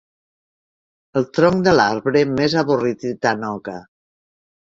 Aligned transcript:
El 1.19 1.27
tronc 1.37 1.61
de 1.67 1.73
l'arbre 1.75 2.23
més 2.39 2.55
avorrit 2.63 3.05
i 3.11 3.13
tanoca. 3.27 3.77